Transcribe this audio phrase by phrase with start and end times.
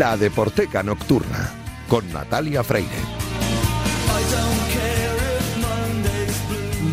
[0.00, 1.50] La Deporteca Nocturna
[1.86, 2.88] con Natalia Freire.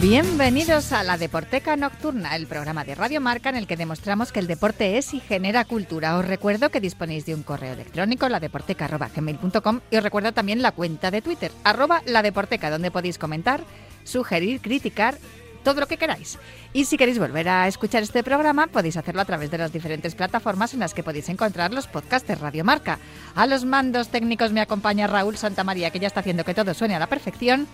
[0.01, 4.41] Bienvenidos a la Deporteca Nocturna, el programa de Radio Marca en el que demostramos que
[4.41, 6.17] el deporte es y genera cultura.
[6.17, 11.09] Os recuerdo que disponéis de un correo electrónico, ladeporteca.gmail.com y os recuerdo también la cuenta
[11.09, 13.61] de Twitter, arroba ladeporteca, donde podéis comentar,
[14.03, 15.17] sugerir, criticar
[15.67, 16.39] todo lo que queráis.
[16.71, 20.15] Y si queréis volver a escuchar este programa, podéis hacerlo a través de las diferentes
[20.15, 22.99] plataformas en las que podéis encontrar los podcasts de Radio Marca.
[23.35, 26.95] A los mandos técnicos me acompaña Raúl Santamaría, que ya está haciendo que todo suene
[26.95, 27.67] a la perfección.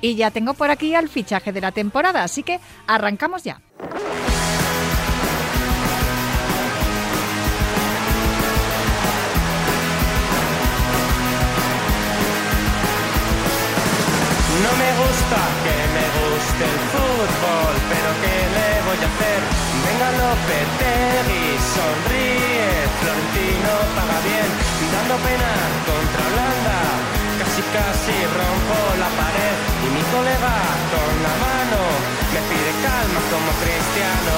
[0.00, 3.60] Y ya tengo por aquí al fichaje de la temporada, así que arrancamos ya.
[16.60, 19.40] Guste el fútbol, pero ¿qué le voy a hacer?
[19.84, 22.68] Venga Lopetegui, sonríe,
[23.00, 24.48] Florentino paga bien,
[24.92, 25.52] dando pena
[25.88, 26.78] contra Holanda,
[27.40, 30.56] casi casi rompo la pared y mi colega
[30.92, 31.80] con la mano
[32.32, 34.34] me pide calma como cristiano.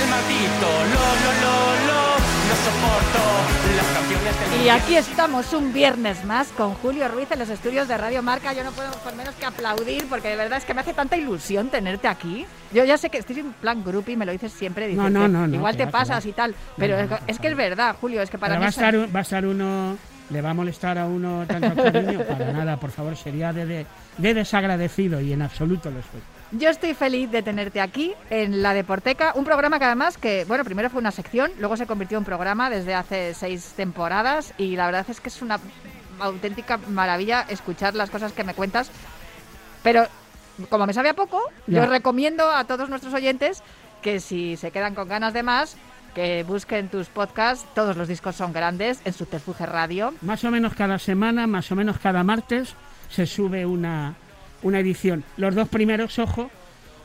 [0.00, 1.56] El maldito lo lo lo
[1.88, 2.13] lo
[2.54, 7.38] no soporto las canciones del Y aquí estamos un viernes más con Julio Ruiz en
[7.40, 8.52] los estudios de Radio Marca.
[8.52, 11.16] Yo no puedo por menos que aplaudir porque de verdad es que me hace tanta
[11.16, 12.46] ilusión tenerte aquí.
[12.72, 14.86] Yo ya sé que estoy en plan grupo y me lo dices siempre.
[14.86, 16.28] dices No, no, no, no, igual te pasas va.
[16.28, 16.54] y tal.
[16.76, 18.62] Pero No, es, no, es no, que es verdad, Julio, es que para Pero mí
[18.62, 19.96] va a, es- estar, un- va a estar uno,
[20.30, 23.86] le va a molestar a uno tanto cariño, para nada, por favor, sería de, de-
[24.18, 26.20] de desagradecido y en absoluto lo soy.
[26.56, 30.62] Yo estoy feliz de tenerte aquí en La Deporteca, un programa que además que, bueno,
[30.62, 34.86] primero fue una sección, luego se convirtió en programa desde hace seis temporadas y la
[34.86, 35.58] verdad es que es una
[36.20, 38.92] auténtica maravilla escuchar las cosas que me cuentas,
[39.82, 40.06] pero
[40.68, 43.64] como me sabe a poco, yo recomiendo a todos nuestros oyentes
[44.00, 45.76] que si se quedan con ganas de más,
[46.14, 50.14] que busquen tus podcasts, todos los discos son grandes, en Subterfuge Radio.
[50.20, 52.76] Más o menos cada semana, más o menos cada martes,
[53.10, 54.14] se sube una,
[54.64, 55.22] una edición.
[55.36, 56.50] Los dos primeros, ojo,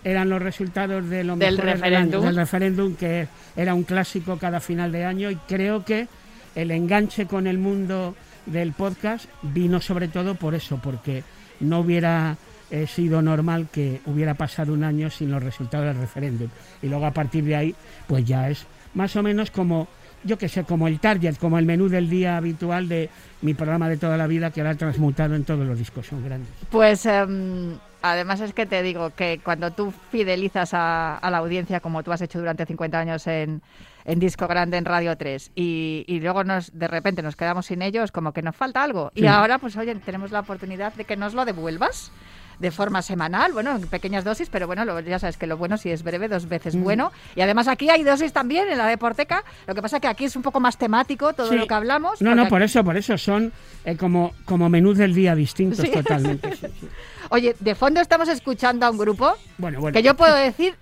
[0.04, 2.24] eran los resultados de lo Del referéndum.
[2.24, 6.08] del referéndum, que era un clásico cada final de año, y creo que
[6.56, 8.16] el enganche con el mundo
[8.46, 11.24] del podcast vino sobre todo por eso, porque
[11.60, 12.38] no hubiera
[12.72, 16.48] eh, sido normal que hubiera pasado un año sin los resultados del referéndum.
[16.82, 17.76] Y luego a partir de ahí,
[18.08, 19.88] pues ya es más o menos como,
[20.24, 23.10] yo que sé, como el target, como el menú del día habitual de
[23.42, 26.24] mi programa de toda la vida que ahora ha transmutado en todos los discos, son
[26.24, 26.50] grandes.
[26.70, 31.80] Pues em, además es que te digo que cuando tú fidelizas a, a la audiencia
[31.80, 33.62] como tú has hecho durante 50 años en,
[34.06, 37.82] en Disco Grande en Radio 3 y, y luego nos de repente nos quedamos sin
[37.82, 39.12] ellos, como que nos falta algo.
[39.16, 42.12] Y ahora pues oye, tenemos la oportunidad de que nos lo devuelvas
[42.60, 45.78] de forma semanal, bueno, en pequeñas dosis, pero bueno, lo- ya sabes que lo bueno
[45.78, 46.84] si es breve, dos veces Mm.
[46.84, 47.12] bueno.
[47.36, 50.36] Y además aquí hay dosis también en la Deporteca, lo que pasa que aquí es
[50.36, 51.56] un poco más temático todo Sí.
[51.56, 52.22] lo que hablamos.
[52.22, 53.52] No, no, por eso, por eso son
[53.86, 55.92] eh, como, como menús del día distintos Sí.
[55.92, 56.56] totalmente.
[56.58, 56.68] sí.
[57.30, 59.94] Oye, de fondo estamos escuchando a un grupo Bueno, bueno.
[59.96, 60.76] que yo puedo decir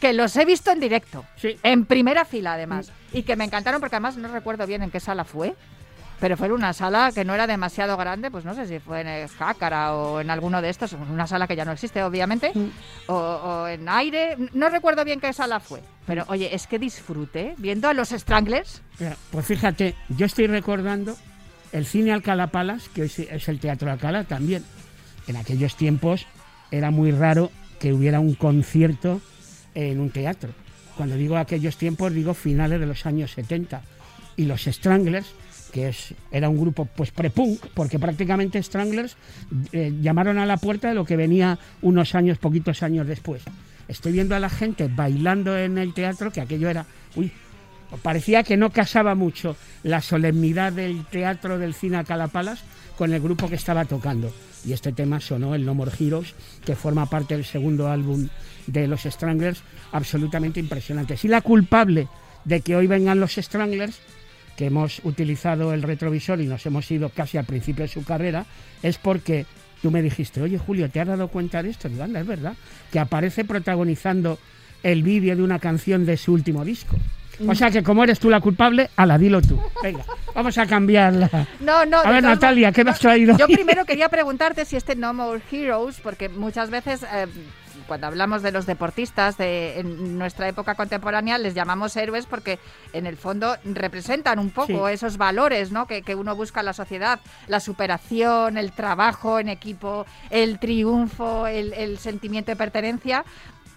[0.00, 1.56] que los he visto en directo, Sí.
[1.62, 4.98] en primera fila además, y que me encantaron porque además no recuerdo bien en qué
[4.98, 5.54] sala fue,
[6.20, 9.00] pero fue en una sala que no era demasiado grande, pues no sé si fue
[9.00, 12.52] en el Jácara o en alguno de estos, una sala que ya no existe obviamente,
[12.54, 12.68] Mm.
[13.08, 17.54] o, o en aire, no recuerdo bien qué sala fue, pero oye, es que disfruté
[17.58, 18.82] viendo a los Stranglers,
[19.30, 21.16] Pues fíjate, yo estoy recordando
[21.72, 24.64] el cine Alcalá Palas, que hoy es el Teatro Alcalá también.
[25.26, 26.26] En aquellos tiempos
[26.70, 29.20] era muy raro que hubiera un concierto
[29.74, 30.50] en un teatro.
[30.96, 33.80] Cuando digo aquellos tiempos, digo finales de los años 70.
[34.36, 35.32] Y los Stranglers,
[35.72, 39.16] que es, era un grupo pues pre-punk, porque prácticamente Stranglers
[39.72, 43.42] eh, llamaron a la puerta de lo que venía unos años, poquitos años después.
[43.88, 46.86] Estoy viendo a la gente bailando en el teatro, que aquello era,
[47.16, 47.32] uy,
[48.02, 52.62] parecía que no casaba mucho la solemnidad del teatro del cine a Calapalas
[52.96, 54.32] con el grupo que estaba tocando.
[54.64, 56.34] Y este tema sonó el No More Heroes,
[56.64, 58.28] que forma parte del segundo álbum
[58.66, 61.16] de los Stranglers, absolutamente impresionante.
[61.16, 62.06] Si la culpable
[62.44, 63.98] de que hoy vengan los Stranglers,
[64.62, 68.46] que hemos utilizado el retrovisor y nos hemos ido casi al principio de su carrera,
[68.80, 69.44] es porque
[69.82, 71.88] tú me dijiste, oye Julio, ¿te has dado cuenta de esto?
[71.88, 72.54] Digo, anda, es verdad,
[72.92, 74.38] que aparece protagonizando
[74.84, 76.96] el vídeo de una canción de su último disco.
[77.44, 79.60] O sea que como eres tú la culpable, ala, dilo tú.
[79.82, 81.28] Venga, vamos a cambiarla.
[81.58, 81.98] No, no.
[81.98, 83.36] A ver, Natalia, ¿qué me has traído?
[83.36, 87.26] Yo primero quería preguntarte si este No More Heroes, porque muchas veces eh,
[87.86, 92.58] cuando hablamos de los deportistas de en nuestra época contemporánea les llamamos héroes porque
[92.92, 94.94] en el fondo representan un poco Sí.
[94.94, 95.86] esos valores ¿no?
[95.86, 101.46] que, que uno busca en la sociedad, la superación, el trabajo en equipo, el triunfo,
[101.46, 103.24] el, el sentimiento de pertenencia.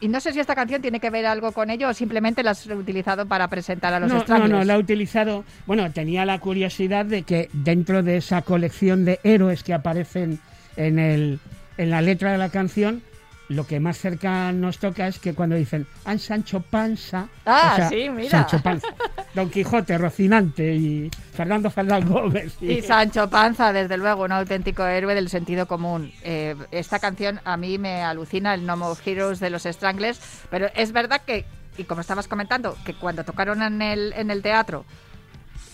[0.01, 2.51] Y no sé si esta canción tiene que ver algo con ello o simplemente la
[2.51, 5.45] has utilizado para presentar a los no, no, no, la he utilizado.
[5.65, 10.39] Bueno, tenía la curiosidad de que dentro de esa colección de héroes que aparecen
[10.75, 11.39] en, el,
[11.77, 13.01] en la letra de la canción,
[13.49, 17.27] lo que más cerca nos toca es que cuando dicen ¡An Sancho Panza!
[17.45, 18.29] Ah, sí, mira.
[18.29, 18.87] Sancho Panza.
[19.35, 22.55] Don Quijote, Rocinante y Fernando Fernán Gómez.
[22.61, 26.11] Y Sancho Panza, desde luego, un auténtico héroe del sentido común.
[26.23, 30.19] Eh, esta canción a mí me alucina, el No More Heroes de los Stranglers,
[30.49, 31.45] pero es verdad que,
[31.77, 34.85] y como estabas comentando, que cuando tocaron en el, en el teatro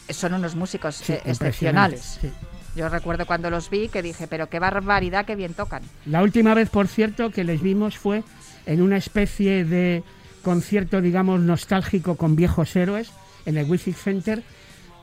[0.10, 2.18] son unos músicos Sí, eh, excepcionales.
[2.20, 2.32] sí.
[2.76, 5.84] Yo recuerdo cuando los vi que dije, pero qué barbaridad, qué bien tocan.
[6.06, 8.24] La última vez, por cierto, que les vimos fue
[8.66, 10.04] en una especie de
[10.42, 13.12] concierto, digamos, nostálgico con viejos héroes
[13.46, 14.44] en el Wifi Center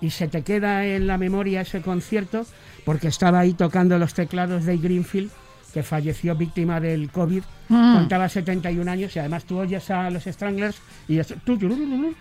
[0.01, 2.47] y se te queda en la memoria ese concierto
[2.85, 5.31] porque estaba ahí tocando los teclados de Greenfield
[5.73, 7.95] que falleció víctima del COVID, Mm.
[7.97, 11.35] contaba 71 años y además tú oyes a los Stranglers y eso-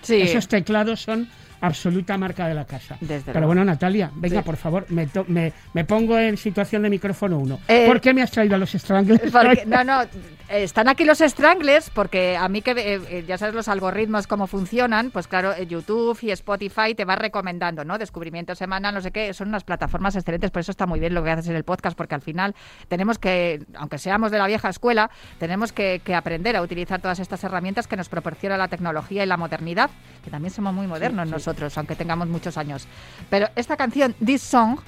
[0.01, 0.15] Sí.
[0.21, 1.27] esos teclados son
[1.61, 2.97] absoluta marca de la casa.
[2.99, 3.47] Desde Pero luego.
[3.47, 4.45] bueno, Natalia, venga, Sí.
[4.45, 7.59] por favor, me, me, me pongo en situación de micrófono uno.
[7.67, 9.31] Eh, ¿Por qué me has traído a los Stranglers?
[9.31, 10.01] Porque- no, no,
[10.49, 14.47] están aquí los Stranglers porque a mí que eh, eh, ya sabes los algoritmos cómo
[14.47, 17.97] funcionan, pues claro, eh, YouTube y Spotify te va recomendando, ¿no?
[17.97, 21.23] Descubrimiento semanal, no sé qué, son unas plataformas excelentes, por eso está muy bien lo
[21.23, 22.55] que haces en el podcast, porque al final
[22.87, 27.19] tenemos que, aunque seamos de la vieja escuela, tenemos que, que aprender a utilizar todas
[27.19, 29.89] estas herramientas que nos proporciona la tecnología y la modernidad,
[30.23, 32.87] que también somos muy modernos nosotros, aunque tengamos muchos años.
[33.29, 34.79] Pero esta canción, This Song,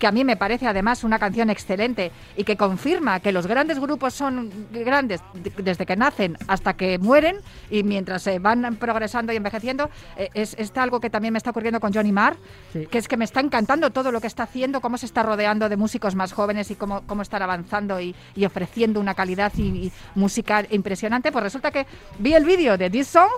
[0.00, 3.78] que a mí me parece además una canción excelente y que confirma que los grandes
[3.78, 7.36] grupos son grandes de- desde que nacen hasta que mueren
[7.70, 9.90] y mientras se van progresando y envejeciendo.
[10.16, 12.36] eh, es, es algo que también me está ocurriendo con Johnny Marr,
[12.72, 12.86] Sí.
[12.86, 15.68] que es que me está encantando todo lo que está haciendo, cómo se está rodeando
[15.68, 19.62] de músicos más jóvenes y cómo, cómo están avanzando y, y ofreciendo una calidad y,
[19.62, 21.30] y musical impresionante.
[21.30, 21.86] Pues resulta que
[22.18, 23.28] vi el vídeo de This Song,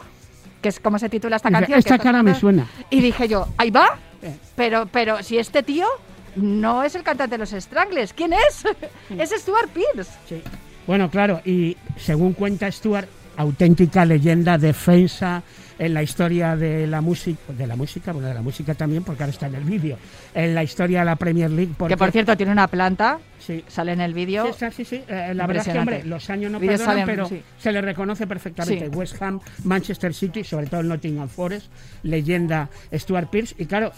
[0.60, 1.76] que es como se titula esta canción.
[1.78, 2.68] esta está cara me suena.
[2.88, 4.36] Y dije yo, ahí va, Eh.
[4.54, 5.86] pero, pero si este tío
[6.36, 8.64] no es el cantante de los Stranglers, ¿quién es?
[9.18, 10.12] es Stuart Pierce.
[10.28, 10.42] Sí.
[10.86, 15.42] Bueno, claro, y según cuenta Stuart, auténtica leyenda, defensa
[15.78, 19.22] en la historia de la música, de la música, bueno, de la música también, porque
[19.22, 19.96] ahora está en el vídeo,
[20.34, 21.72] en la historia de la Premier League.
[21.76, 24.52] Porque, Que por cierto tiene una planta, sí, sale en el vídeo.
[24.52, 25.02] Sí, sí, sí.
[25.08, 27.42] Eh, la verdad es que, hombre, los años no perdonan, salen, pero sí.
[27.58, 28.90] se le reconoce perfectamente.
[28.90, 28.96] Sí.
[28.96, 31.66] West Ham, Manchester City, sobre todo el Nottingham Forest,
[32.02, 33.54] leyenda Stuart Pierce.
[33.58, 33.92] Y claro,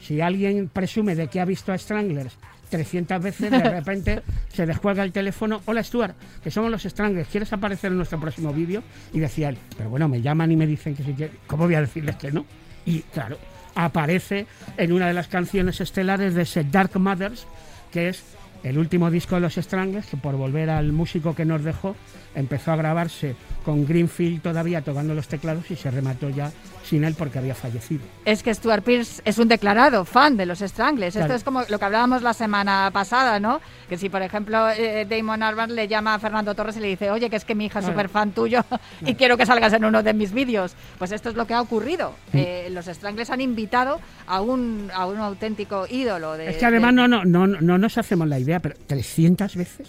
[0.00, 2.36] si alguien presume de que ha visto a Stranglers
[2.70, 5.60] 300 veces, de repente se descuelga el teléfono.
[5.66, 8.82] Hola Stuart, que somos los Stranglers, ¿quieres aparecer en nuestro próximo vídeo?
[9.12, 11.30] Y decía él, pero bueno, me llaman y me dicen que sí que...
[11.46, 12.46] ¿Cómo voy a decirles que no?
[12.86, 13.36] Y claro,
[13.74, 17.46] aparece en una de las canciones estelares de ese Dark Mothers,
[17.92, 18.22] que es
[18.62, 21.96] el último disco de los Stranglers, que por volver al músico que nos dejó,
[22.34, 26.52] empezó a grabarse con Greenfield todavía tocando los teclados y se remató ya
[26.90, 28.02] sin él porque había fallecido.
[28.24, 31.14] Es que Stuart Pierce es un declarado fan de los Stranglers.
[31.14, 33.60] Esto es como lo que hablábamos la semana pasada, ¿no?
[33.88, 37.10] Que si, por ejemplo, eh, Damon Albarn le llama a Fernando Torres y le dice,
[37.10, 38.64] oye, que es que mi hija es súper fan tuyo
[39.06, 40.74] y quiero que salgas en uno de mis vídeos.
[40.98, 42.12] Pues esto es lo que ha ocurrido.
[42.32, 46.50] Eh, los Stranglers han invitado a un, a un auténtico ídolo de...
[46.50, 49.88] es que además de- no, no, no, no nos hacemos la idea, pero 300 veces,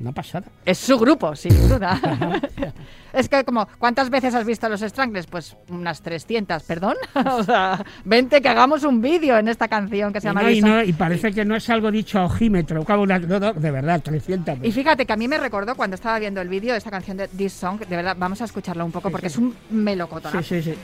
[0.00, 0.46] una pasada.
[0.64, 1.98] Es su grupo, sin duda.
[3.12, 5.26] es que como, ¿cuántas veces has visto a los Stranglers?
[5.26, 6.94] Pues unas 300, perdón.
[7.14, 10.50] o sea, vente que hagamos un vídeo en esta canción que se Y, llama no,
[10.50, 10.70] y, This Song.
[10.70, 13.06] no- y parece que no es algo dicho a ojímetro, no,
[13.40, 16.48] no, de verdad, 300 Y fíjate que a mí me recordó cuando estaba viendo el
[16.48, 19.12] vídeo de esta canción de This Song, de verdad, vamos a escucharla un poco Sí,
[19.12, 19.34] porque sí.
[19.34, 20.32] es un melocotón.
[20.42, 20.74] Sí, sí, sí.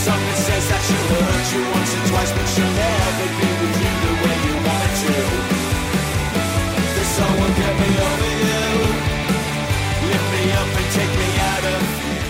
[0.00, 4.19] Something says that she'll hurt you once or twice, but she'll never be with you.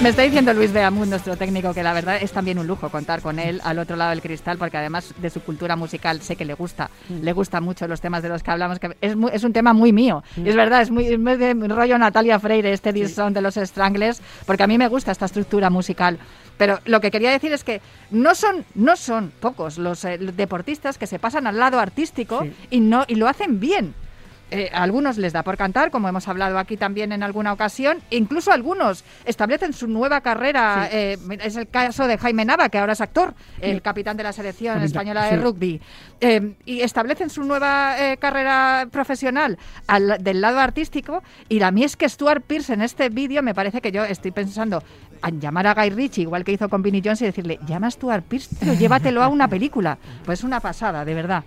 [0.03, 3.21] Me está diciendo Luis Beamud, nuestro técnico, que la verdad es también un lujo contar
[3.21, 6.47] con él al otro lado del cristal, porque además de su cultura musical sé que
[6.47, 9.75] le gusta, le gusta mucho los temas de los que hablamos, que es, un tema
[9.75, 10.25] muy mío.
[10.39, 13.57] Y es verdad, es muy, es muy de rollo Natalia Freire, este Song de los
[13.57, 16.19] Stranglers, porque a mí me gusta esta estructura musical.
[16.57, 20.97] Pero lo que quería decir es que no son, no son pocos los eh, deportistas
[20.97, 22.53] que se pasan al lado artístico Sí.
[22.71, 23.95] y, no, y lo hacen bien.
[24.53, 27.99] Eh, a algunos les da por cantar, como hemos hablado aquí también en alguna ocasión.
[28.11, 30.89] Incluso algunos establecen su nueva carrera.
[30.91, 34.33] eh, es el caso de Jaime Nava, que ahora es actor, el capitán de la
[34.33, 35.37] selección Capitán, española de sí.
[35.37, 35.81] rugby.
[36.21, 41.23] Eh, y establecen su nueva eh, carrera profesional al- del lado artístico.
[41.49, 44.33] Y a mí es que Stuart Pierce en este vídeo me parece que yo estoy
[44.33, 44.83] pensando
[45.27, 47.91] en llamar a Guy Ritchie, igual que hizo con Vinnie Jones, y decirle, llama a
[47.91, 49.97] Stuart Pierce, tío, llévatelo a una película.
[50.25, 51.45] Pues una pasada, de verdad.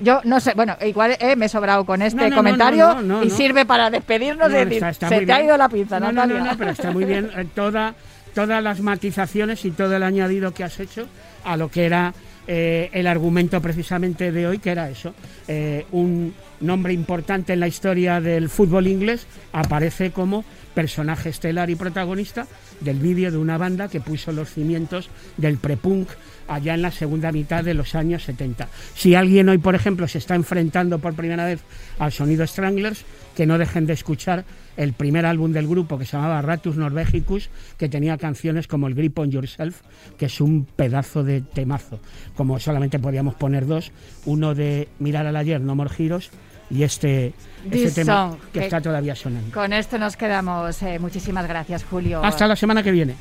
[0.00, 3.02] Yo no sé, bueno, igual eh, me he sobrado con este No, no, no, comentario
[3.02, 5.68] no, y sirve para despedirnos No, y decir, está- está se te ha ido la
[5.68, 6.38] pinza, no, no, Natalia.
[6.38, 7.94] no, no, pero está muy bien eh, toda,
[8.34, 11.06] todas las matizaciones y todo el añadido que has hecho
[11.44, 12.14] a lo que era
[12.46, 15.14] eh, el argumento precisamente de hoy, que era eso.
[15.48, 21.74] eh, un nombre importante en la historia del fútbol inglés aparece como personaje estelar y
[21.74, 22.46] protagonista
[22.80, 26.08] del vídeo de una banda que puso los cimientos del prepunk
[26.50, 28.68] allá en la segunda mitad de los años 70.
[28.94, 31.60] Si alguien hoy, por ejemplo, se está enfrentando por primera vez
[31.98, 33.04] al sonido Stranglers,
[33.36, 34.44] que no dejen de escuchar
[34.76, 38.94] el primer álbum del grupo que se llamaba Ratus Norvegicus, que tenía canciones como el
[38.94, 39.80] Grip on Yourself,
[40.18, 42.00] que es un pedazo de temazo.
[42.34, 43.92] Como solamente podíamos poner dos,
[44.26, 46.30] uno de Mirar al ayer, No More Heroes,
[46.70, 47.32] y este,
[47.70, 49.52] este tema que que- está todavía sonando.
[49.52, 50.82] Con esto nos quedamos.
[50.82, 52.24] eh, muchísimas gracias, Julio.
[52.24, 53.14] Hasta la semana que viene.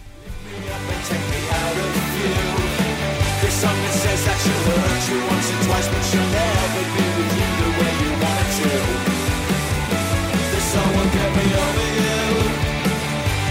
[3.60, 7.50] Something says that you hurt you once or twice, but you'll never be with you
[7.60, 8.72] the way you wanted to.
[10.48, 12.24] There's someone get me over you,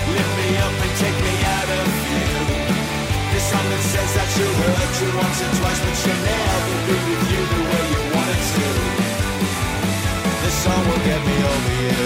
[0.08, 2.24] lift me up and take me out of you.
[3.36, 6.96] There's something that says that you hurt you once or twice, but you'll never be
[7.04, 8.68] with you the way you wanted to.
[10.40, 12.00] This song will get me over you.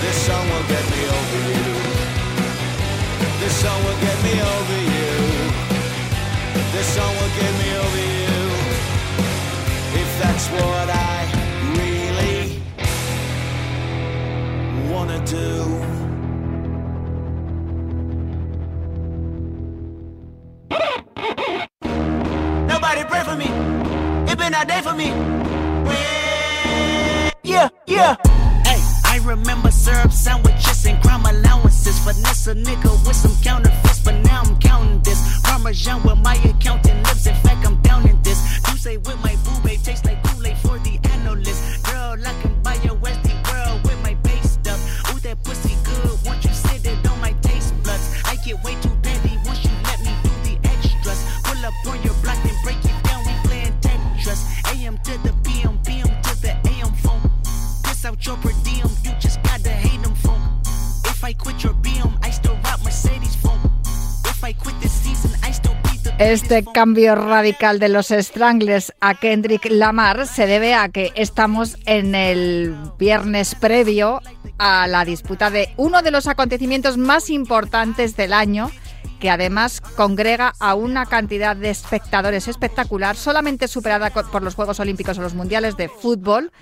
[0.00, 1.76] This song will get me over you.
[3.36, 5.31] This song will get me over you.
[6.72, 8.42] This song will get me over you.
[10.00, 11.28] If that's what I
[11.76, 12.62] really
[14.90, 15.50] wanna do.
[22.66, 23.48] Nobody pray for me.
[24.32, 25.08] It been a day for me.
[27.44, 28.31] Yeah, yeah.
[32.04, 35.40] Finesse a nigga with some counterfeits, but now I'm counting this.
[35.42, 37.26] Parmesan where my accountant lives.
[37.28, 38.40] In fact, I'm down in this.
[38.68, 41.84] You say with my boo babe tastes like Kool-Aid for the analyst.
[41.84, 43.21] Girl, I can buy your Westie
[66.22, 72.14] Este cambio radical de los Stranglers a Kendrick Lamar se debe a que estamos en
[72.14, 74.20] el viernes previo
[74.56, 78.70] a la disputa de uno de los acontecimientos más importantes del año
[79.18, 85.18] que además congrega a una cantidad de espectadores espectacular, solamente superada por los Juegos Olímpicos
[85.18, 86.52] o los Mundiales de fútbol,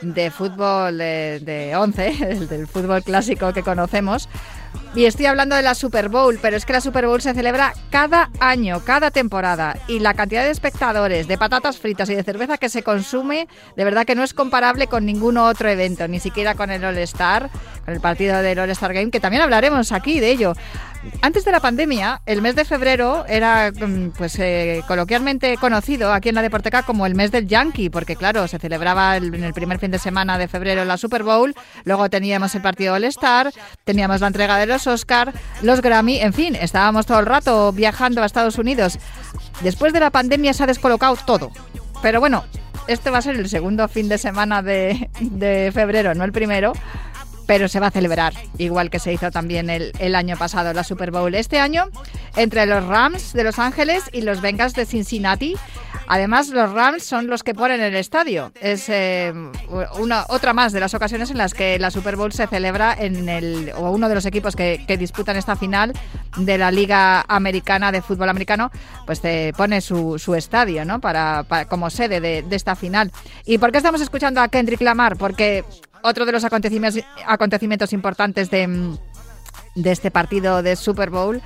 [0.00, 4.28] de fútbol eh, de 11, el del fútbol clásico que conocemos.
[4.94, 7.72] Y estoy hablando de la Super Bowl, pero es que la Super Bowl se celebra
[7.90, 9.76] cada año, cada temporada.
[9.88, 13.84] Y la cantidad de espectadores, de patatas fritas y de cerveza que se consume, de
[13.84, 17.48] verdad que no es comparable con ningún otro evento, ni siquiera con el All-Star,
[17.84, 20.52] con el partido del All-Star Game, que también hablaremos aquí de ello.
[21.20, 26.28] Antes de la pandemia, el mes de febrero era mm, pues eh, coloquialmente conocido aquí
[26.28, 29.52] en la Deporteca como el mes del Yankee, porque claro, se celebraba el- en el
[29.52, 31.54] primer fin de semana de febrero la Super Bowl,
[31.84, 33.52] luego teníamos el partido All-Star,
[33.84, 35.32] teníamos la entrega de los Oscar,
[35.62, 38.98] los Grammy, en fin, estábamos todo el rato viajando a Estados Unidos.
[39.60, 41.50] Después de la pandemia se ha descolocado todo.
[42.02, 42.44] Pero bueno,
[42.88, 46.72] este va a ser el segundo fin de semana de febrero, no el primero
[47.46, 50.84] pero se va a celebrar, igual que se hizo también el, el año pasado, la
[50.84, 51.34] Super Bowl.
[51.34, 51.86] Este año,
[52.36, 55.56] entre los Rams de Los Ángeles y los Bengals de Cincinnati.
[56.08, 58.52] Además, los Rams son los que ponen el estadio.
[58.60, 59.32] Es eh,
[59.98, 63.28] una, otra más de las ocasiones en las que la Super Bowl se celebra en
[63.28, 65.92] el, o uno de los equipos que, disputan esta final
[66.36, 68.70] de la Liga Americana de Fútbol Americano,
[69.06, 71.00] pues te pone su, su estadio, ¿no?
[71.00, 73.10] Para, para- como sede de, de esta final.
[73.46, 75.16] ¿Y por qué estamos escuchando a Kendrick Lamar?
[75.16, 75.64] Porque
[76.02, 78.96] otro de los acontecimientos, importantes de,
[79.84, 81.40] este partido de Super Bowl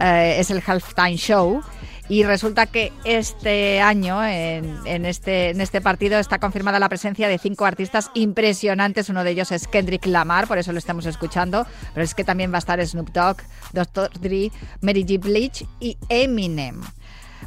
[0.00, 1.62] eh, es el halftime show.
[2.08, 7.66] Y resulta que este año, este, en este partido, está confirmada la presencia de cinco
[7.66, 9.08] artistas impresionantes.
[9.10, 11.68] Uno de ellos es Kendrick Lamar, por eso lo estamos escuchando.
[11.94, 13.36] Pero es que también va a estar Snoop Dogg,
[13.72, 14.10] Dr.
[14.18, 14.50] Dre,
[14.80, 15.20] Mary J.
[15.20, 16.80] Blige y Eminem.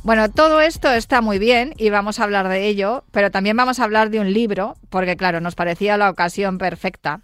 [0.01, 3.79] Bueno, todo esto está muy bien y vamos a hablar de ello, pero también vamos
[3.79, 7.21] a hablar de un libro, porque claro, nos parecía la ocasión perfecta,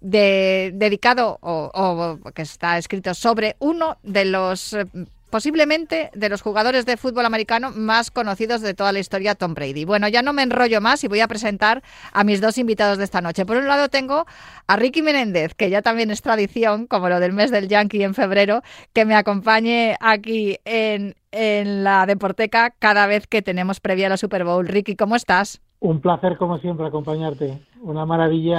[0.00, 4.86] de, dedicado o, o que está escrito sobre uno de los eh,
[5.30, 9.84] posiblemente de los jugadores de fútbol americano más conocidos de toda la historia, Tom Brady.
[9.84, 11.82] Bueno, ya no me enrollo más y voy a presentar
[12.12, 13.46] a mis dos invitados de esta noche.
[13.46, 14.26] Por un lado tengo
[14.66, 18.14] a Ricky Menéndez, que ya también es tradición, como lo del mes del Yankee en
[18.14, 24.16] febrero, que me acompañe aquí en en la Deporteca cada vez que tenemos previa la
[24.16, 24.66] Super Bowl.
[24.66, 25.60] Ricky, ¿cómo estás?
[25.80, 27.58] Un placer, como siempre, acompañarte.
[27.80, 28.58] Una maravilla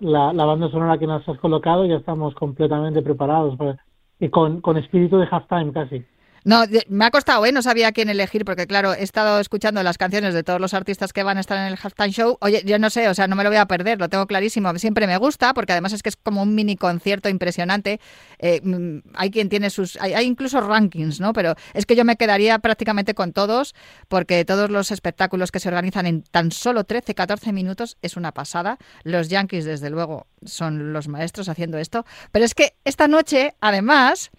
[0.00, 1.84] la, la banda sonora que nos has colocado.
[1.84, 3.76] Ya estamos completamente preparados para-
[4.18, 6.04] y con, con espíritu de halftime casi.
[6.44, 7.52] No, me ha costado, ¿eh?
[7.52, 11.14] No sabía quién elegir, porque claro, he estado escuchando las canciones de todos los artistas
[11.14, 12.36] que van a estar en el halftime show.
[12.42, 14.76] Oye, yo no sé, o sea, no me lo voy a perder, lo tengo clarísimo.
[14.78, 17.98] Siempre me gusta, porque además es que es como un mini concierto impresionante.
[18.38, 19.96] Eh, mm, hay quien tiene sus.
[20.02, 21.32] Hay, hay incluso rankings, ¿no?
[21.32, 23.74] Pero es que yo me quedaría prácticamente con todos,
[24.08, 28.32] porque todos los espectáculos que se organizan en tan solo 13, 14 minutos es una
[28.32, 28.76] pasada.
[29.02, 32.04] Los Yankees, desde luego, son los maestros haciendo esto.
[32.32, 34.30] Pero es que esta noche, además.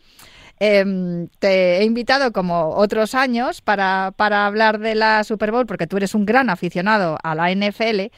[0.60, 5.88] Em, te he invitado como otros años para, para hablar de la Super Bowl, porque
[5.88, 8.12] tú eres un gran aficionado a la NFL,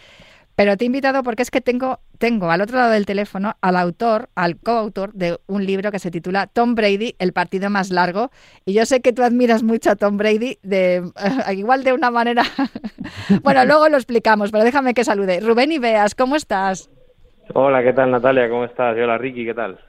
[0.55, 3.75] pero te he invitado porque es que tengo, tengo al otro lado del teléfono al
[3.75, 8.31] autor, al coautor de un libro que se titula Tom Brady, el partido más largo.
[8.65, 11.11] Y yo sé que tú admiras mucho a Tom Brady, de,
[11.55, 12.43] igual de una manera...
[13.43, 15.39] bueno, luego lo explicamos, pero déjame que salude.
[15.39, 16.89] Rubén Ibeas, ¿cómo estás?
[17.53, 18.49] Hola, ¿qué tal Natalia?
[18.49, 18.97] ¿Cómo estás?
[18.97, 19.79] Y hola Ricky, ¿qué tal?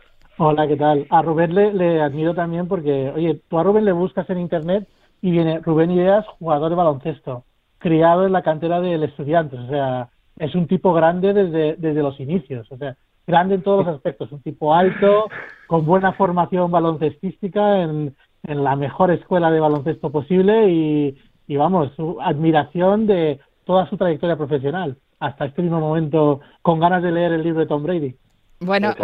[0.41, 1.05] Hola, ¿qué tal?
[1.11, 4.87] A Rubén le, le admiro también porque, oye, tú a Rubén le buscas en internet
[5.21, 7.43] y viene Rubén Ideas, jugador de baloncesto,
[7.79, 9.59] criado en la cantera del Estudiantes.
[9.59, 12.71] O sea, es un tipo grande desde, desde los inicios.
[12.71, 14.31] O sea, grande en todos los aspectos.
[14.31, 15.27] Un tipo alto,
[15.67, 18.15] con buena formación baloncestística en,
[18.45, 21.19] en la mejor escuela de baloncesto posible y,
[21.49, 27.03] y vamos, su admiración de toda su trayectoria profesional hasta este mismo momento con ganas
[27.03, 28.15] de leer el libro de Tom Brady.
[28.61, 28.95] Bueno.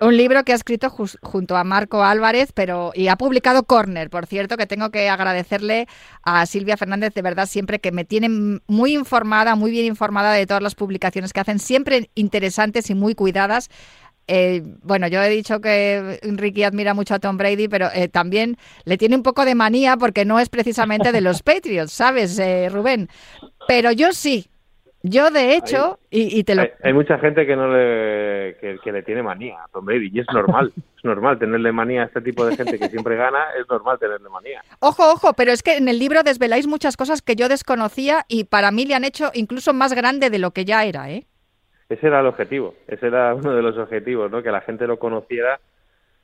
[0.00, 4.26] Un libro que ha escrito junto a Marco Álvarez, pero y ha publicado Corner, por
[4.26, 5.86] cierto, que tengo que agradecerle
[6.22, 10.46] a Silvia Fernández de verdad siempre que me tiene muy informada, muy bien informada de
[10.46, 13.70] todas las publicaciones que hacen, siempre interesantes y muy cuidadas.
[14.26, 18.58] Eh, bueno, yo he dicho que Ricky admira mucho a Tom Brady, pero eh, también
[18.84, 22.68] le tiene un poco de manía porque no es precisamente de los Patriots, ¿sabes, eh,
[22.70, 23.08] Rubén?
[23.66, 24.50] Pero yo sí.
[25.02, 28.78] Yo, de hecho, y, y te lo, Hay, hay mucha gente que no le que,
[28.84, 32.06] que le tiene manía a Tom Brady y es normal, es normal tenerle manía a
[32.06, 34.62] este tipo de gente que siempre gana, es normal tenerle manía.
[34.80, 38.44] Ojo, ojo, pero es que en el libro desveláis muchas cosas que yo desconocía y
[38.44, 41.24] para mí le han hecho incluso más grande de lo que ya era, ¿eh?
[41.88, 44.42] Ese era el objetivo, ese era uno de los objetivos, ¿no?
[44.42, 45.60] Que la gente lo conociera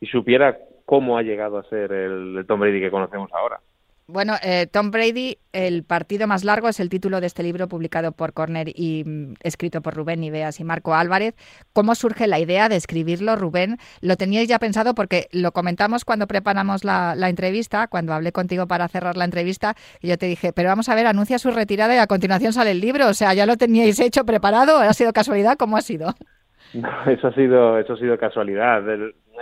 [0.00, 3.58] y supiera cómo ha llegado a ser el, el Tom Brady que conocemos ahora.
[4.08, 8.12] Bueno, eh, Tom Brady, el partido más largo es el título de este libro publicado
[8.12, 11.34] por Corner y mm, escrito por Rubén Ibeas y Marco Álvarez.
[11.72, 13.78] ¿Cómo surge la idea de escribirlo, Rubén?
[14.00, 14.94] ¿Lo teníais ya pensado?
[14.94, 19.74] Porque lo comentamos cuando preparamos la, la entrevista, cuando hablé contigo para cerrar la entrevista,
[20.00, 22.70] y yo te dije, pero vamos a ver, anuncia su retirada y a continuación sale
[22.70, 23.08] el libro.
[23.08, 24.78] O sea, ¿ya lo teníais hecho, preparado?
[24.78, 25.56] ¿Ha sido casualidad?
[25.58, 26.14] ¿Cómo ha sido?
[26.74, 28.82] No, eso ha sido, eso ha sido casualidad.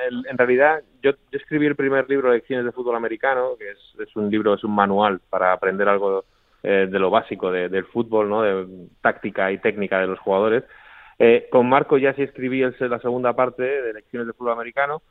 [0.08, 4.16] El- en realidad, yo, yo escribí el primer libro lecciones de fútbol americano, que es,
[4.16, 6.24] un libro, es un manual para aprender algo
[6.66, 8.40] eh, de lo básico de- del fútbol, ¿no?
[8.40, 8.66] De
[9.02, 10.64] táctica y técnica de los jugadores.
[11.18, 15.02] Eh, con Marco ya sí escribí el- la segunda parte de lecciones de fútbol americano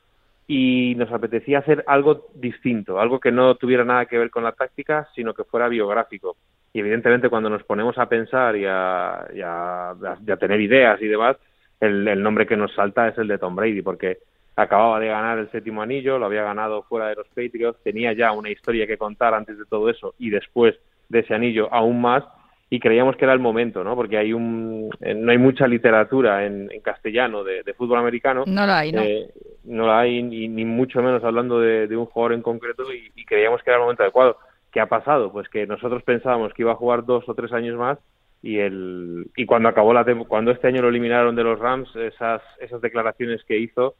[0.48, 4.50] y nos apetecía hacer algo distinto, algo que no tuviera nada que ver con la
[4.52, 6.36] táctica, sino que fuera biográfico.
[6.72, 9.94] Y evidentemente cuando nos ponemos a pensar y a, y a-
[10.40, 11.36] tener ideas y demás,
[11.80, 14.18] el nombre que nos salta es el de Tom Brady, porque
[14.56, 18.32] acababa de ganar el séptimo anillo, lo había ganado fuera de los Patriots, tenía ya
[18.32, 20.76] una historia que contar antes de todo eso y después
[21.08, 22.24] de ese anillo aún más,
[22.70, 23.94] y creíamos que era el momento, ¿no?
[23.94, 28.44] Porque hay un, eh, no hay mucha literatura en, en castellano de, de fútbol americano.
[28.46, 29.02] No lo hay, ¿no?
[29.02, 29.28] Eh,
[29.64, 33.12] no la hay, ni, ni mucho menos hablando de, de un jugador en concreto, y,
[33.14, 34.38] y creíamos que era el momento adecuado.
[34.72, 35.30] ¿Qué ha pasado?
[35.30, 37.98] Pues que nosotros pensábamos que iba a jugar dos o tres años más
[38.42, 42.42] y el y cuando acabó la cuando este año lo eliminaron de los Rams esas
[42.58, 43.94] esas declaraciones que hizo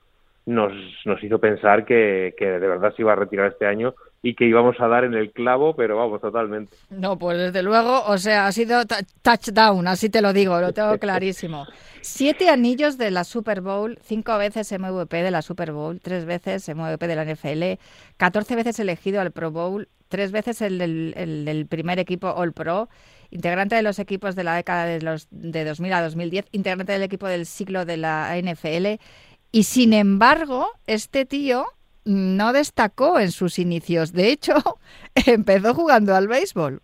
[0.46, 0.72] nos
[1.04, 4.46] nos hizo pensar que, que de verdad se iba a retirar este año y que
[4.46, 8.46] íbamos a dar en el clavo pero vamos totalmente No, pues desde luego, o sea,
[8.46, 8.82] ha sido
[9.22, 11.66] touchdown, así te lo digo, lo tengo clarísimo.
[12.00, 16.68] Siete anillos de la Super Bowl, cinco veces MVP de la Super Bowl, tres veces
[16.68, 17.80] MVP de la NFL,
[18.16, 22.52] catorce veces elegido al Pro Bowl, tres veces el del, el del primer equipo All
[22.52, 22.88] Pro,
[23.30, 27.02] integrante de los equipos de la década de, los, de 2000 a 2010, integrante del
[27.02, 29.00] equipo del siglo de la NFL.
[29.54, 31.66] Y sin embargo, este tío
[32.04, 34.12] no destacó en sus inicios.
[34.12, 34.54] De hecho,
[35.28, 36.80] empezó jugando al béisbol.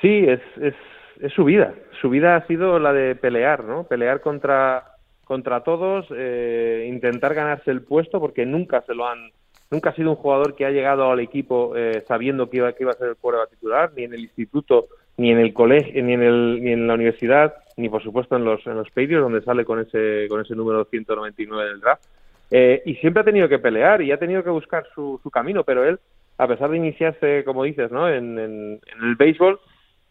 [0.00, 1.74] Sí, es, es, su vida.
[2.00, 3.84] Su vida ha sido la de pelear, ¿no?
[3.84, 9.30] Pelear contra, contra todos, eh, intentar ganarse el puesto, porque nunca se lo han,
[9.70, 12.84] nunca ha sido un jugador que ha llegado al equipo eh, sabiendo que iba, que
[12.84, 14.86] iba a ser el quarterback titular, ni en el instituto,
[15.16, 18.44] ni en el colegio, ni en el, ni en la universidad, ni por supuesto en
[18.44, 22.02] los, en los Patriots, donde sale con ese, con ese número 199 del draft.
[22.50, 25.64] Eh, y siempre ha tenido que pelear y ha tenido que buscar su, su camino,
[25.64, 25.98] pero él
[26.38, 28.08] a pesar de iniciarse, como dices, ¿no?
[28.08, 29.58] En, en- en el béisbol,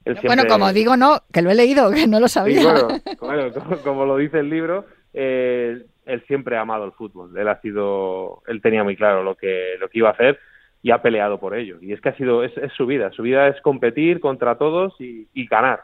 [0.06, 2.64] él Bueno, siempre- como digo, no, que lo he leído, que no lo Sí, sabía.
[2.64, 2.88] bueno,
[3.22, 7.38] bueno, como, como lo dice el libro, eh, él siempre ha amado el fútbol.
[7.38, 10.40] Él ha sido, él tenía muy claro lo que lo que iba a hacer
[10.84, 11.78] y ha peleado por ello.
[11.82, 13.12] Y es que ha sido es, es su vida.
[13.12, 15.82] Su vida es competir contra todos y, y ganar.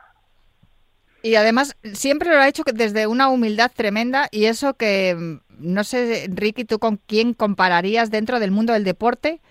[1.24, 5.84] Y además siempre lo ha hecho desde una humildad tremenda y eso que, mm, no
[5.84, 9.42] sé, Ricky, ¿tú con quién compararías dentro del mundo del deporte?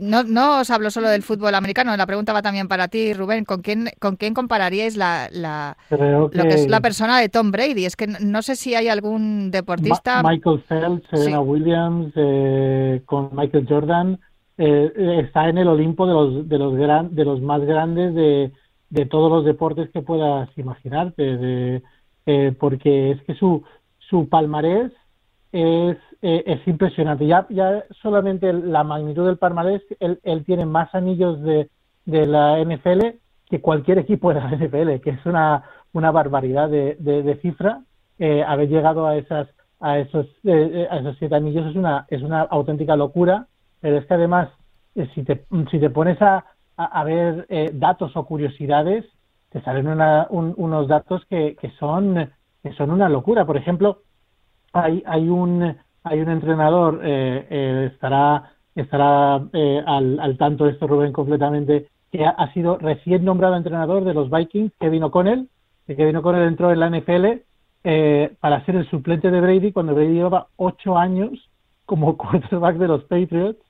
[0.00, 3.44] No, no os hablo solo del fútbol americano, la pregunta va también para ti, Rubén.
[3.44, 7.84] ¿Con quién, con quién compararíais la, la- lo que es la persona de Tom Brady?
[7.84, 10.22] Es que no- no sé si hay algún deportista...
[10.24, 11.44] Ma- Michael Phelps, Serena Sí.
[11.44, 14.18] Williams, eh, con Michael Jordan,
[14.58, 18.52] eh, está en el Olimpo de los de los gran, de los más grandes de,
[18.90, 21.82] de todos los deportes que puedas imaginarte, de-
[22.26, 23.62] eh, porque es que su
[23.98, 24.92] su palmarés
[25.52, 27.26] es eh, es impresionante.
[27.26, 31.68] Ya ya solamente la magnitud del palmarés, él, él tiene más anillos de
[32.04, 36.96] de la NFL que cualquier equipo de la NFL, que es una una barbaridad de,
[36.98, 37.82] de, de cifra.
[38.18, 39.48] Eh, haber llegado a esas
[39.80, 43.46] a esos eh, eh, a esos siete anillos es una es una auténtica locura
[43.86, 44.48] pero es que además
[44.96, 46.44] eh, si te si te pones a,
[46.76, 49.04] a, ver eh, datos o curiosidades
[49.50, 52.28] te salen una- un- unos datos que, que son
[52.64, 53.44] que son una locura.
[53.44, 53.98] Por ejemplo
[54.72, 60.72] hay hay un hay un entrenador eh, eh, estará estará eh, al, al tanto de
[60.72, 65.48] esto Rubén completamente que ha, ha sido recién nombrado entrenador de los Vikings Kevin O'Connell
[65.86, 67.26] que Kevin O'Connell entró en la NFL
[67.84, 71.30] eh, para ser el suplente de Brady cuando Brady llevaba ocho años
[71.84, 73.60] como quarterback de los Patriots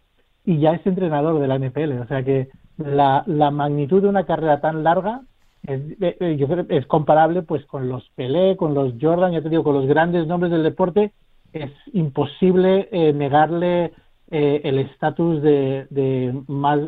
[0.46, 2.00] y ya es entrenador de la NFL.
[2.00, 5.22] O sea que la, la magnitud de una carrera tan larga
[5.66, 9.50] es, eh, eh, yo es comparable pues con los Pelé, con los Jordan, ya te
[9.50, 11.12] digo, con los grandes nombres del deporte.
[11.52, 13.92] Es imposible eh, negarle
[14.30, 16.32] eh, el estatus de, de,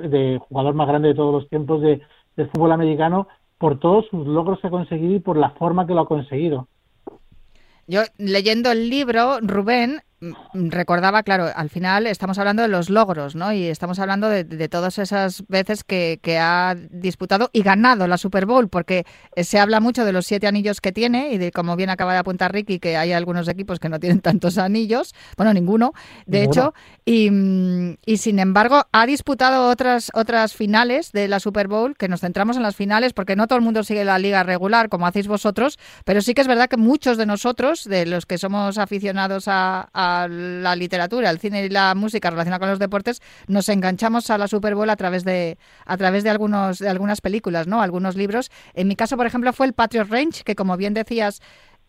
[0.09, 2.01] de jugador más grande de todos los tiempos de,
[2.37, 5.95] del fútbol americano por todos sus logros que ha conseguido y por la forma que
[5.95, 6.69] lo ha conseguido.
[7.89, 10.03] Yo leyendo el libro, Rubén
[10.53, 13.53] recordaba, claro, al final estamos hablando de los logros, ¿no?
[13.53, 18.19] Y estamos hablando de, de todas esas veces que, que ha disputado y ganado la
[18.19, 21.77] Super Bowl, porque se habla mucho de los siete anillos que tiene y de, como
[21.77, 25.55] bien acaba de apuntar Ricky, que hay algunos equipos que no tienen tantos anillos, bueno,
[25.55, 25.93] ninguno,
[26.27, 26.61] de Ninguno.
[26.61, 31.97] hecho, y, mm, y sin embargo ha disputado otras, otras finales de la Super Bowl,
[31.97, 34.89] que nos centramos en las finales, porque no todo el mundo sigue la liga regular
[34.89, 38.39] como hacéis vosotros, pero sí que es verdad que muchos de nosotros, de los que
[38.39, 43.21] somos aficionados a, a la literatura, el cine y la música relacionada con los deportes,
[43.47, 47.21] nos enganchamos a la Super Bowl a través de a través de algunos de algunas
[47.21, 47.83] películas, ¿no?
[47.83, 48.51] Algunos libros.
[48.75, 51.41] En mi caso, por ejemplo, fue el Patriot Range, que como bien decías,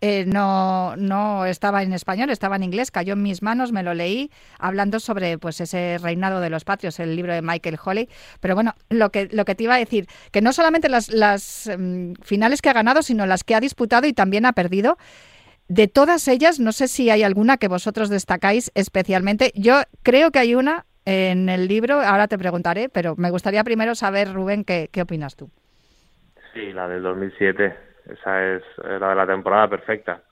[0.01, 3.93] eh, no, no estaba en español, estaba en inglés, cayó en mis manos, me lo
[3.93, 8.09] leí, hablando sobre pues ese reinado de los patrios, el libro de Michael Holly.
[8.39, 11.69] Pero bueno, lo que, lo que te iba a decir, que no solamente las, las
[11.77, 14.97] mm, finales que ha ganado, sino las que ha disputado y también ha perdido.
[15.69, 19.51] De todas ellas, no sé si hay alguna que vosotros destacáis especialmente.
[19.53, 23.93] Yo creo que hay una en el libro, ahora te preguntaré, pero me gustaría primero
[23.93, 25.51] saber, Rubén, qué, qué opinas tú.
[26.55, 27.75] Sí, la del 2007.
[28.11, 30.23] Esa es la de la temporada perfecta.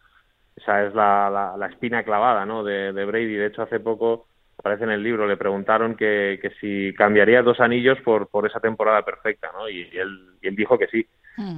[0.56, 2.64] Esa es la, la, la espina clavada ¿no?
[2.64, 3.36] de, de Brady.
[3.36, 7.60] De hecho, hace poco, aparece en el libro, le preguntaron que, que si cambiaría dos
[7.60, 9.52] anillos por, por esa temporada perfecta.
[9.54, 9.70] ¿no?
[9.70, 11.08] Y, él, y él dijo que sí.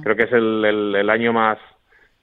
[0.02, 1.56] Creo que es el, el, el año más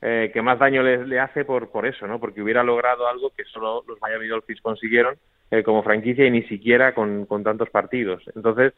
[0.01, 2.19] eh, que más daño le, le hace por, por eso, ¿no?
[2.19, 5.15] porque hubiera logrado algo que solo los Miami Dolphins consiguieron
[5.51, 8.23] eh, como franquicia y ni siquiera con, con tantos partidos.
[8.36, 8.73] Entonces,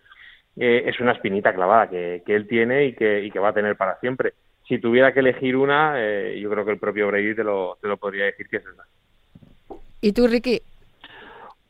[0.58, 3.54] eh, es una espinita clavada que, que él tiene y que, y que va a
[3.54, 4.34] tener para siempre.
[4.68, 7.88] Si tuviera que elegir una, eh, yo creo que el propio Brady te lo, te
[7.88, 8.84] lo podría decir que es esa.
[10.02, 10.62] ¿Y tú, Ricky?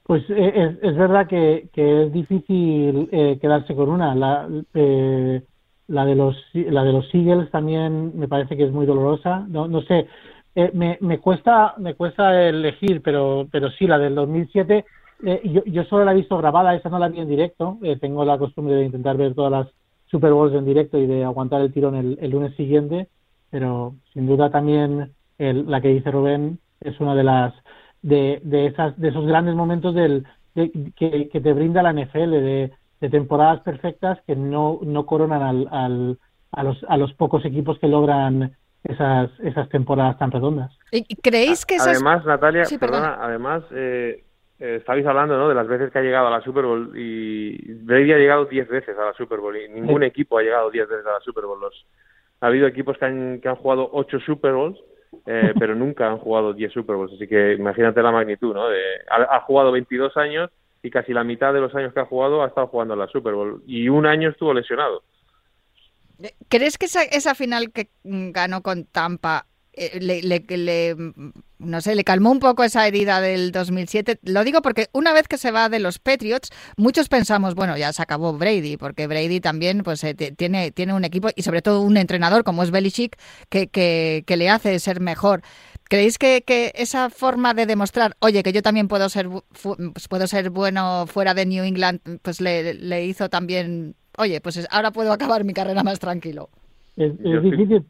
[0.03, 4.15] Pues eh, es, es verdad que, que es difícil eh, quedarse con una.
[4.15, 5.41] La, eh,
[5.89, 9.45] la de los la de los Eagles también me parece que es muy dolorosa.
[9.49, 10.07] No, no sé,
[10.55, 14.85] eh, me, me cuesta me cuesta elegir, pero pero sí la del 2007.
[15.25, 17.77] eh, yo, yo solo la he visto grabada, esa no la vi en directo.
[17.83, 19.67] eh, tengo la costumbre de intentar ver todas las
[20.07, 23.07] Super Bowls en directo y de aguantar el tirón el, el lunes siguiente.
[23.51, 27.53] Pero sin duda también el- la que dice Rubén es una de las
[28.01, 30.25] de, de esas de esos grandes momentos del
[30.55, 35.41] de- que, que te brinda la NFL de, de temporadas perfectas que no, no coronan
[35.41, 36.17] al, al,
[36.51, 40.71] a los a los pocos equipos que logran esas esas temporadas tan redondas.
[40.91, 41.87] ¿Y- ¿Creéis que esas...
[41.95, 44.23] Además, Natalia, Sí, perdona, además, eh,
[44.59, 45.47] eh, estabais hablando ¿no?
[45.49, 48.67] de las veces que ha llegado a la Super Bowl y Brady ha llegado 10
[48.67, 50.07] veces a la Super Bowl y ningún Sí.
[50.07, 51.59] equipo ha llegado 10 veces a la Super Bowl.
[51.61, 51.85] Los,
[52.41, 54.77] ha habido equipos que han, que han jugado 8 Super Bowls,
[55.25, 58.67] eh, pero nunca han jugado 10 Super Bowls, así que imagínate la magnitud, ¿no?
[58.69, 60.49] De, ha, ha jugado 22 años
[60.81, 63.07] y casi la mitad de los años que ha jugado ha estado jugando en la
[63.07, 65.03] Super Bowl y un año estuvo lesionado.
[66.49, 70.95] ¿Crees que esa, esa final que ganó con Tampa eh, le, le- le,
[71.59, 74.19] no sé, le calmó un poco esa herida del 2007?
[74.23, 77.93] Lo digo porque una vez que se va de los Patriots, muchos pensamos, bueno, ya
[77.93, 81.81] se acabó Brady, porque Brady también pues eh, tiene, tiene un equipo y sobre todo
[81.81, 83.15] un entrenador como es Belichick
[83.49, 85.41] que, que le hace ser mejor.
[85.89, 89.27] ¿Creéis que, que esa forma de demostrar, oye, que yo también puedo ser
[89.63, 94.57] pues puedo ser bueno fuera de New England, pues le, le hizo también, oye, pues
[94.57, 96.49] es- ahora puedo acabar mi carrera más tranquilo?
[96.95, 97.85] Es, es difícil,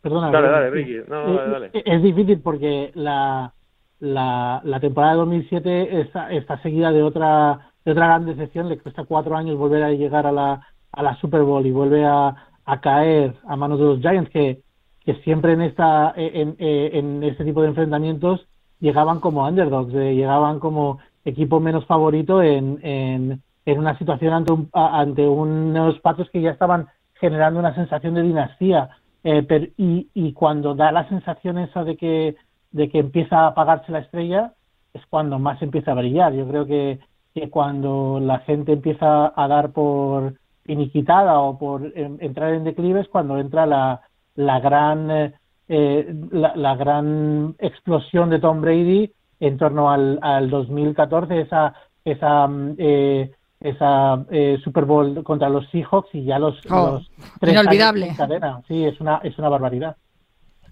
[0.00, 0.30] perdona.
[0.30, 0.70] Dale, dale.
[0.70, 0.96] Ricky.
[1.08, 1.66] No, dale, Eh, dale.
[1.72, 3.52] eh, Es difícil porque la,
[3.98, 8.68] la, la temporada de 2007 está, está seguida de otra de otra gran decepción.
[8.68, 10.60] Le cuesta cuatro años volver a llegar a la,
[10.92, 12.34] a la Super Bowl y vuelve a,
[12.64, 14.60] a caer a manos de los Giants, que,
[15.04, 18.46] que siempre en, esta, en, en, en este tipo de enfrentamientos
[18.80, 23.42] llegaban como underdogs, eh, llegaban como equipo menos favorito en, en,
[23.78, 28.90] una situación ante, un, ante unos patos que ya estaban generando una sensación de dinastía.
[29.22, 32.36] Eh, y, y cuando da la sensación esa de que,
[32.72, 34.54] de que empieza a apagarse la estrella,
[34.92, 36.32] es cuando más empieza a brillar.
[36.32, 36.98] Yo creo que,
[37.34, 40.34] que cuando la gente empieza a dar por
[40.64, 44.00] finiquitada o por em, entrar en declive es cuando entra la,
[44.36, 45.32] la gran eh,
[45.68, 52.46] eh, la, la gran explosión de Tom Brady en torno al, al 2014, esa esa
[52.46, 57.52] mm, eh, esa eh, Super Bowl contra los Seahawks y ya los, Oh, los tres
[57.52, 58.06] años inolvidable.
[58.08, 58.62] en cadena.
[58.66, 59.96] Sí, es una es una barbaridad.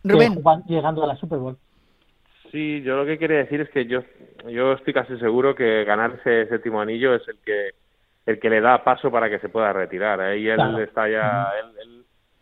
[0.04, 0.38] Rubén.
[0.66, 1.56] llegando a la Super Bowl.
[2.50, 4.00] Sí, yo lo que quería decir es que yo,
[4.48, 7.70] yo estoy casi seguro que ganar ese séptimo anillo es el que
[8.24, 10.20] el que le da paso para que se pueda retirar.
[10.20, 10.78] Ahí él Claro.
[10.78, 11.97] está ya, él, él-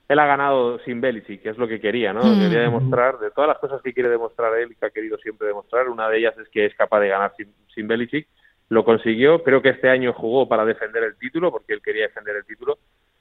[0.09, 2.23] él ha ganado sin Belichick, que es lo que quería, ¿no?
[2.35, 2.38] Mm.
[2.38, 5.49] Quería demostrar, de todas las cosas que quiere demostrar él y que ha querido siempre
[5.49, 8.29] demostrar, una de ellas es que es capaz de ganar sin, sin Belichick.
[8.69, 12.37] Lo consiguió, creo que este año jugó para defender el título, porque él quería defender
[12.37, 12.79] el título,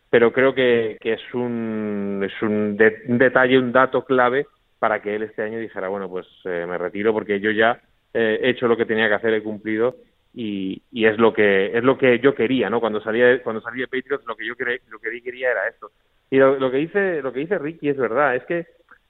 [0.10, 4.48] pero creo que, que es un, es un, de- un detalle, un dato clave
[4.80, 7.82] para que él este año dijera, bueno, pues eh, me retiro porque yo ya
[8.14, 9.96] eh, he hecho lo que tenía que hacer, he cumplido
[10.34, 12.80] y, y es lo que es lo que yo quería, ¿no?
[12.80, 15.68] Cuando salía de, cuando salí de Patriots lo que yo quería, lo que quería era
[15.68, 15.92] esto.
[16.30, 18.68] Y lo, lo que dice lo que dice Ricky es verdad, es que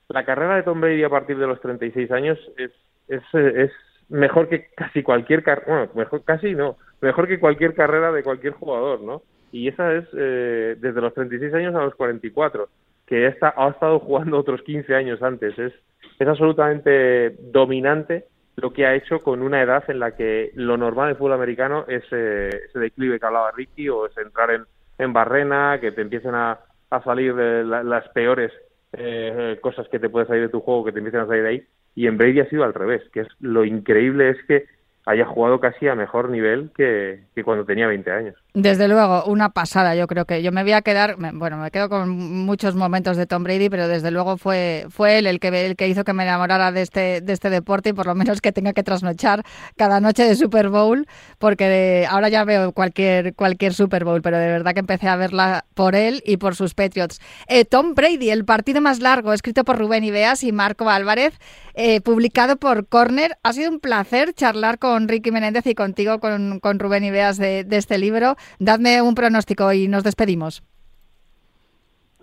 [0.09, 2.71] la carrera de Tom Brady a partir de los 36 años es
[3.07, 3.71] es, es
[4.09, 8.53] mejor que casi cualquier carrera, bueno, mejor casi no, mejor que cualquier carrera de cualquier
[8.53, 9.21] jugador, ¿no?
[9.51, 12.67] Y esa es eh, desde los 36 años a los 44,
[13.05, 15.57] que esta, ha estado jugando otros 15 años antes.
[15.57, 15.73] Es,
[16.19, 18.25] es absolutamente dominante
[18.57, 21.85] lo que ha hecho con una edad en la que lo normal del fútbol americano
[21.87, 24.63] es eh, ese declive que hablaba Ricky o es entrar en,
[24.97, 28.51] en barrena, que te empiecen a, a salir de la- las peores
[28.93, 31.49] eh, cosas que te pueden salir de tu juego, que te empiecen a salir de
[31.49, 31.63] ahí.
[31.95, 34.65] Y en Brady ha sido al revés, que es lo increíble es que
[35.05, 38.35] haya jugado casi a mejor nivel que, que cuando tenía 20 años.
[38.55, 41.89] Desde luego, una pasada, yo creo que yo me voy a quedar, bueno, me quedo
[41.89, 45.75] con muchos momentos de Tom Brady, pero desde luego fue, fue él el que, el
[45.75, 48.53] que hizo que me enamorara de este, de este deporte y por lo menos que
[48.53, 49.43] tenga que trasnochar
[49.75, 51.05] cada noche de Super Bowl,
[51.37, 55.65] porque ahora ya veo cualquier, cualquier Super Bowl, pero de verdad que empecé a verla
[55.73, 57.19] por él y por sus Patriots.
[57.49, 61.33] Eh, Tom Brady, el partido más largo, escrito por Rubén Ibeas y Marco Álvarez,
[61.73, 63.37] eh, publicado por Corner.
[63.43, 67.65] Ha sido un placer charlar con Ricky Menéndez y contigo, con, con Rubén Ibeas de,
[67.65, 68.37] de este libro.
[68.59, 70.63] Dadme un pronóstico y nos despedimos.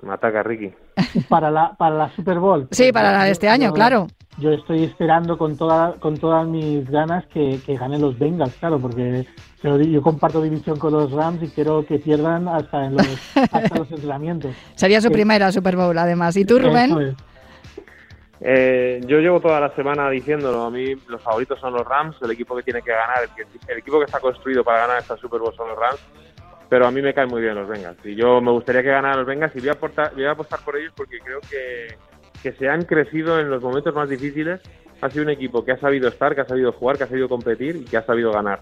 [0.03, 0.73] Me ataca Ricky.
[1.29, 2.67] para la para la Super Bowl.
[2.73, 4.07] Sí, para la de este año, Yo- claro.
[4.39, 8.81] Yo estoy esperando con toda con todas mis ganas que, que ganen los Bengals, claro,
[8.81, 9.27] porque
[9.63, 13.07] yo comparto división con los Rams y quiero que pierdan hasta en los
[13.37, 14.55] hasta los entrenamientos.
[14.75, 15.13] Sería su Sí.
[15.13, 16.35] primera Super Bowl, además.
[16.37, 17.15] ¿Y tú, Eso Rubén?
[18.45, 20.63] Eh, yo llevo toda la semana diciéndolo.
[20.63, 23.73] A mí los favoritos son los Rams, el equipo que tiene que ganar, el, que-
[23.73, 26.01] el equipo que está construido para ganar esta Super Bowl son los Rams.
[26.69, 27.99] Pero a mí me caen muy bien los Bengals.
[28.05, 30.61] Y yo me gustaría que ganaran los Bengals y voy a, aportar- voy a apostar
[30.65, 31.97] por ellos porque creo que,
[32.43, 34.61] que se han crecido en los momentos más difíciles.
[35.03, 37.29] Ha sido un equipo que ha sabido estar, que ha sabido jugar, que ha sabido
[37.29, 38.61] competir y que ha sabido ganar.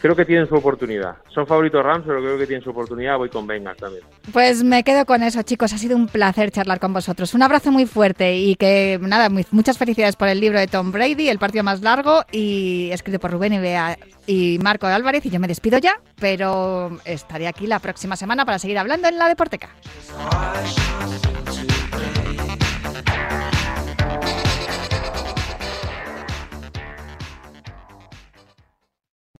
[0.00, 1.16] Creo que tienen su oportunidad.
[1.34, 3.16] Son favoritos Rams, pero creo que tienen su oportunidad.
[3.16, 4.04] Voy con Bengals también.
[4.32, 5.72] Pues me quedo con eso, chicos.
[5.72, 7.34] Ha sido un placer charlar con vosotros.
[7.34, 11.28] Un abrazo muy fuerte y que, nada, muchas felicidades por el libro de Tom Brady,
[11.28, 15.26] el partido más largo, y escrito por Rubén y, Bea- y Marco Álvarez.
[15.26, 19.18] Y yo me despido ya, pero estaré aquí la próxima semana para seguir hablando en
[19.18, 19.70] la Deporteca.